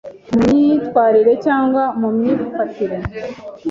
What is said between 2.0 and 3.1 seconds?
myifatire